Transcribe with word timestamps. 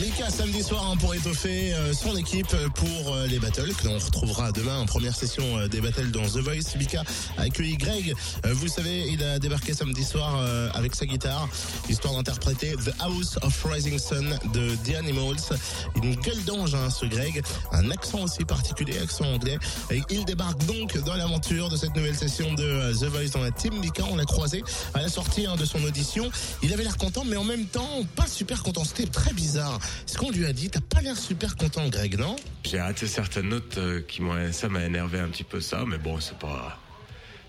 Mika 0.00 0.30
samedi 0.30 0.62
soir 0.62 0.90
hein, 0.90 0.96
pour 0.96 1.14
étoffer 1.14 1.74
euh, 1.74 1.92
son 1.92 2.16
équipe 2.16 2.54
pour 2.74 3.14
euh, 3.14 3.26
les 3.26 3.38
battles 3.38 3.72
que 3.74 3.86
l'on 3.86 3.98
retrouvera 3.98 4.50
demain 4.50 4.78
en 4.78 4.86
première 4.86 5.14
session 5.14 5.44
euh, 5.58 5.68
des 5.68 5.80
battles 5.80 6.10
dans 6.10 6.22
The 6.22 6.38
Voice. 6.38 6.76
Mika 6.78 7.02
a 7.36 7.42
accueilli 7.42 7.76
Greg. 7.76 8.14
Euh, 8.46 8.54
vous 8.54 8.68
savez, 8.68 9.06
il 9.10 9.22
a 9.22 9.38
débarqué 9.38 9.74
samedi 9.74 10.02
soir 10.04 10.36
euh, 10.38 10.70
avec 10.74 10.94
sa 10.94 11.04
guitare, 11.04 11.48
histoire 11.88 12.14
d'interpréter 12.14 12.74
The 12.84 12.92
House 13.00 13.38
of 13.42 13.64
Rising 13.64 13.98
Sun 13.98 14.38
de 14.54 14.74
The 14.84 14.96
Animals. 14.96 15.58
Une 16.02 16.14
gueule 16.16 16.42
d'ange, 16.44 16.74
hein, 16.74 16.88
ce 16.88 17.04
Greg. 17.06 17.42
Un 17.72 17.90
accent 17.90 18.22
aussi 18.22 18.44
particulier, 18.44 18.98
accent 18.98 19.26
anglais. 19.26 19.58
Et 19.90 20.00
il 20.10 20.24
débarque 20.24 20.64
donc 20.66 20.96
dans 21.04 21.14
l'aventure 21.14 21.68
de 21.68 21.76
cette 21.76 21.94
nouvelle 21.94 22.16
session 22.16 22.54
de 22.54 22.64
euh, 22.64 22.94
The 22.94 23.04
Voice 23.04 23.30
dans 23.34 23.42
la 23.42 23.50
team 23.50 23.78
Mika. 23.80 24.04
On 24.10 24.16
l'a 24.16 24.24
croisé 24.24 24.64
à 24.94 25.02
la 25.02 25.08
sortie 25.08 25.46
hein, 25.46 25.56
de 25.56 25.64
son 25.64 25.82
audition. 25.84 26.30
Il 26.62 26.72
avait 26.72 26.84
l'air 26.84 26.96
content, 26.96 27.24
mais 27.26 27.36
en 27.36 27.44
même 27.44 27.66
temps 27.66 28.02
pas 28.16 28.26
super 28.26 28.62
content. 28.62 28.84
C'était 28.84 29.10
très 29.10 29.32
bizarre. 29.32 29.78
Ce 30.06 30.16
qu'on 30.16 30.30
lui 30.30 30.44
a 30.46 30.52
dit, 30.52 30.70
t'as 30.70 30.80
pas 30.80 31.00
l'air 31.00 31.16
super 31.16 31.56
content, 31.56 31.88
Greg, 31.88 32.18
non? 32.18 32.36
J'ai 32.64 32.80
raté 32.80 33.06
certaines 33.06 33.48
notes 33.48 33.78
euh, 33.78 34.00
qui 34.06 34.22
m'ont, 34.22 34.52
ça 34.52 34.68
m'a 34.68 34.84
énervé 34.84 35.18
un 35.18 35.28
petit 35.28 35.44
peu 35.44 35.60
ça, 35.60 35.84
mais 35.86 35.98
bon, 35.98 36.20
c'est 36.20 36.38
pas, 36.38 36.80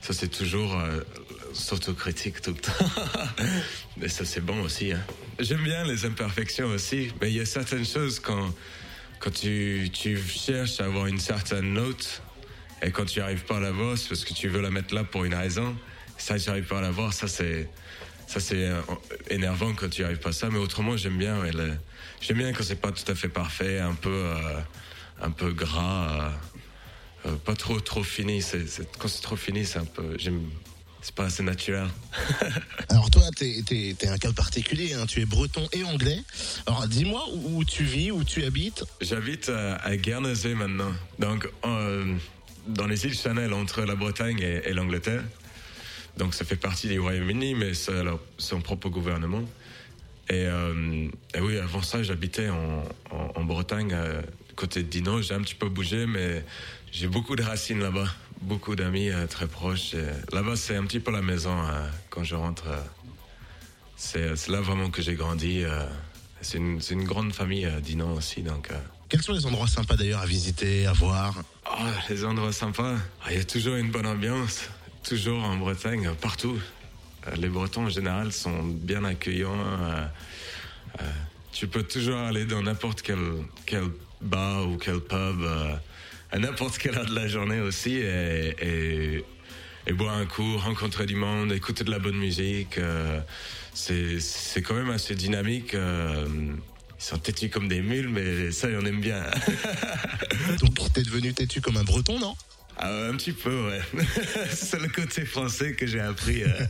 ça 0.02 0.14
c'est 0.14 0.28
toujours 0.28 0.78
euh, 0.80 1.02
s'autocritique 1.54 2.42
tout 2.42 2.52
le 2.52 2.58
temps. 2.58 2.86
mais 3.98 4.08
ça 4.08 4.26
c'est 4.26 4.42
bon 4.42 4.62
aussi. 4.62 4.92
Hein. 4.92 5.02
J'aime 5.40 5.64
bien 5.64 5.86
les 5.86 6.06
imperfections 6.06 6.68
aussi, 6.68 7.12
mais 7.22 7.30
il 7.32 7.38
y 7.38 7.42
a 7.42 7.46
certaines 7.46 7.86
choses 7.86 8.20
quand, 8.20 8.54
quand 9.20 9.32
tu, 9.32 9.90
tu 9.94 10.18
cherches 10.18 10.80
à 10.80 10.86
avoir 10.86 11.08
une 11.08 11.20
certaine 11.20 11.74
note 11.74 12.22
et 12.82 12.92
quand 12.92 13.06
tu 13.06 13.22
arrives 13.22 13.46
pas 13.46 13.58
à 13.58 13.60
l'avoir, 13.62 13.98
c'est 13.98 14.10
parce 14.10 14.26
que 14.26 14.34
tu 14.34 14.50
veux 14.50 14.62
la 14.62 14.70
mettre 14.70 14.94
là 14.94 15.06
pour 15.06 15.24
une 15.24 15.36
raison. 15.36 15.76
Ça, 16.18 16.38
tu 16.38 16.50
n'arrives 16.50 16.68
pas 16.68 16.80
à 16.80 16.82
l'avoir, 16.82 17.14
ça 17.14 17.28
c'est, 17.28 17.70
ça 18.34 18.40
c'est 18.40 18.66
euh, 18.68 18.82
énervant 19.30 19.74
quand 19.74 19.90
tu 19.90 20.04
arrives 20.04 20.18
pas 20.20 20.30
à 20.30 20.34
ça, 20.34 20.50
mais 20.50 20.58
autrement 20.58 20.98
j'aime 20.98 21.18
bien. 21.18 21.40
ouais, 21.42 21.52
le- 21.52 21.76
j'aime 22.22 22.38
bien 22.38 22.52
quand 22.54 22.64
c'est 22.64 22.82
pas 22.82 22.92
tout 22.92 23.10
à 23.12 23.16
fait 23.16 23.30
parfait, 23.30 23.80
un 23.80 23.94
peu, 23.94 24.10
euh, 24.10 24.60
un 25.22 25.30
peu 25.30 25.52
gras, 25.54 26.32
euh, 27.28 27.36
pas 27.46 27.56
trop 27.56 27.80
trop 27.80 28.04
fini. 28.04 28.42
C'est, 28.42 28.68
c'est- 28.68 28.88
quand 28.98 29.08
c'est 29.08 29.22
trop 29.22 29.36
fini, 29.36 29.66
c'est 29.66 29.78
un 29.80 29.86
peu, 29.86 30.18
j'aime, 30.18 30.42
c'est 31.04 31.14
pas 31.14 31.26
assez 31.26 31.44
naturel. 31.44 31.88
Alors 32.90 33.10
toi, 33.12 33.24
t'es 33.36 33.64
es, 33.70 34.08
un 34.08 34.18
cas 34.18 34.32
particulier, 34.32 34.94
hein. 34.96 35.06
tu 35.06 35.22
es 35.22 35.26
breton 35.26 35.68
et 35.72 35.84
anglais. 35.84 36.20
Alors 36.66 36.88
dis-moi 36.88 37.24
où, 37.34 37.64
tu 37.64 37.84
vis, 37.84 38.10
où 38.12 38.24
tu 38.24 38.44
habites. 38.46 38.84
J'habite 39.00 39.50
à, 39.50 39.76
à 39.76 39.96
Guernesey 39.96 40.56
maintenant, 40.56 40.92
donc 41.20 41.48
euh, 41.66 42.16
dans 42.68 42.88
les 42.88 43.06
îles 43.06 43.16
Channel 43.16 43.54
entre 43.54 43.82
la 43.84 43.96
Bretagne 43.96 44.40
et, 44.40 44.70
et 44.70 44.74
l'Angleterre. 44.74 45.24
Donc 46.18 46.34
ça 46.34 46.46
fait 46.46 46.56
partie 46.56 46.88
du 46.88 47.00
Royaume-Uni, 47.00 47.56
mais 47.56 47.74
c'est 47.74 48.04
son 48.38 48.62
propre 48.62 48.90
gouvernement. 48.90 49.44
Et, 50.30 50.46
euh, 50.46 51.08
et 51.34 51.42
oui, 51.42 51.58
avant 51.58 51.82
ça, 51.82 52.02
j'habitais 52.02 52.50
en, 52.50 52.84
en, 53.12 53.32
en 53.36 53.44
Bretagne, 53.44 53.92
euh, 53.94 54.22
côté 54.56 54.84
de 54.84 54.88
Dino. 54.88 55.22
J'ai 55.22 55.34
un 55.34 55.42
petit 55.42 55.56
peu 55.56 55.70
bougé, 55.70 56.06
mais 56.06 56.46
j'ai 56.92 57.08
beaucoup 57.08 57.36
de 57.36 57.44
racines 57.44 57.80
là-bas, 57.80 58.08
beaucoup 58.42 58.76
d'amis 58.76 59.10
euh, 59.10 59.28
très 59.28 59.48
proches. 59.48 59.96
Là-bas, 60.32 60.56
c'est 60.56 60.76
un 60.76 60.86
petit 60.86 61.00
peu 61.00 61.12
la 61.12 61.22
maison 61.22 61.58
euh, 61.60 61.88
quand 62.10 62.24
je 62.24 62.36
rentre. 62.36 62.64
c'est 63.98 64.48
là 64.48 64.62
vraiment 64.62 64.90
que 64.90 65.02
j'ai 65.02 65.16
grandi. 65.16 65.64
c'est 66.42 66.58
une, 66.58 67.04
grande 67.04 67.34
famille, 67.34 67.68
Dinan 67.82 68.14
aussi. 68.14 68.42
Donc, 68.42 68.70
Quels 69.10 69.22
sont 69.22 69.34
les 69.34 69.46
endroits 69.46 69.68
sympas 69.68 69.96
d'ailleurs 69.96 70.22
à 70.22 70.26
visiter, 70.26 70.86
à 70.88 70.94
voir? 70.94 71.36
Ah, 71.66 71.92
les 72.10 72.24
endroits 72.24 72.54
sympas. 72.54 72.96
Ah, 73.24 73.32
Il 73.32 73.38
y 73.38 73.42
a 73.42 73.44
toujours 73.44 73.76
une 73.76 73.92
bonne 73.92 74.06
ambiance, 74.08 74.70
toujours 75.04 75.44
en 75.44 75.58
Bretagne, 75.58 76.10
partout. 76.20 76.60
Euh, 77.28 77.36
Les 77.36 77.50
Bretons 77.50 77.86
en 77.86 77.90
général 77.90 78.32
sont 78.32 78.64
bien 78.64 79.04
accueillants. 79.04 79.60
euh, 79.60 80.06
euh, 81.02 81.04
tu 81.52 81.68
peux 81.68 81.84
toujours 81.84 82.18
aller 82.18 82.46
dans 82.46 82.64
n'importe 82.64 83.02
quel, 83.02 83.20
bar 84.22 84.68
ou 84.68 84.78
quel 84.78 85.00
pub 85.02 85.44
à 86.32 86.40
n'importe 86.40 86.80
quelle 86.80 86.98
heure 86.98 87.06
de 87.06 87.14
la 87.14 87.28
journée 87.28 87.60
aussi 87.60 87.98
et, 87.98 89.24
boire 89.92 90.16
un 90.16 90.26
coup, 90.26 90.58
rencontrer 90.58 91.06
du 91.06 91.16
monde, 91.16 91.52
écouter 91.52 91.84
de 91.84 91.92
la 91.92 92.00
bonne 92.00 92.16
musique. 92.16 92.80
c'est 93.76 94.62
quand 94.64 94.74
même 94.74 94.90
assez 94.90 95.14
dynamique. 95.14 95.74
ils 95.74 96.58
sont 96.98 97.20
têtus 97.20 97.50
comme 97.50 97.68
des 97.68 97.82
mules, 97.82 98.10
mais 98.10 98.52
ça, 98.52 98.68
on 98.70 98.86
aime 98.86 99.02
bien. 99.02 99.22
Donc 100.60 100.92
t'es 100.92 101.04
devenu 101.04 101.34
têtu 101.34 101.62
comme 101.62 101.78
un 101.78 101.84
breton, 101.84 102.18
non? 102.20 102.36
Ah, 102.78 102.90
un 103.10 103.16
petit 103.16 103.32
peu, 103.32 103.68
ouais. 103.70 103.82
c'est 104.52 104.80
le 104.80 104.88
côté 104.90 105.26
français 105.26 105.74
que 105.74 105.86
j'ai 105.88 106.00
appris. 106.02 106.44
euh. 106.44 106.50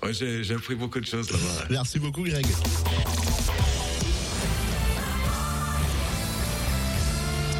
Ouais, 0.00 0.12
j'ai 0.14 0.44
j'ai 0.44 0.54
appris 0.54 0.76
beaucoup 0.76 1.00
de 1.00 1.06
choses 1.06 1.28
là-bas. 1.28 1.64
Merci 1.70 1.98
beaucoup 1.98 2.22
Greg. 2.22 2.46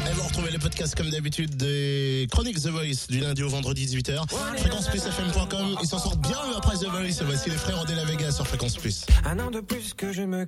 Et 0.09 0.13
vous 0.13 0.21
retrouvez 0.23 0.51
les 0.51 0.57
podcasts 0.57 0.95
comme 0.95 1.09
d'habitude 1.09 1.55
des 1.57 2.27
Chroniques 2.31 2.61
The 2.61 2.67
Voice 2.67 3.07
du 3.09 3.19
lundi 3.19 3.43
au 3.43 3.49
vendredi 3.49 3.85
18h. 3.85 4.23
Fréquenceplusfm.com, 4.57 5.75
ils 5.81 5.87
s'en 5.87 5.99
sortent 5.99 6.21
bien 6.21 6.37
eux, 6.51 6.55
après 6.57 6.77
The 6.77 6.85
Voice. 6.89 7.23
Voici 7.25 7.49
les 7.49 7.57
frères 7.57 7.83
de 7.85 7.93
la 7.93 8.05
Vega 8.05 8.31
sur 8.31 8.47
Fréquence 8.47 8.77
Plus. 8.77 9.05
Un 9.25 9.37
an 9.39 9.51
de 9.51 9.59
plus 9.59 9.93
que 9.93 10.13
je 10.13 10.21
me 10.21 10.45